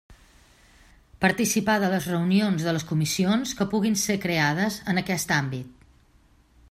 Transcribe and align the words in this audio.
Participar 1.25 1.75
de 1.83 1.91
les 1.91 2.07
reunions 2.13 2.65
de 2.69 2.73
les 2.77 2.87
comissions 2.93 3.53
que 3.61 3.69
puguin 3.75 4.01
ser 4.05 4.19
creades 4.25 4.81
en 4.95 5.03
aquest 5.05 5.39
àmbit. 5.41 5.89